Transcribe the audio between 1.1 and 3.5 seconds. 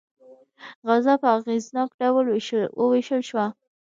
په اغېزناک ډول وویشل شوه.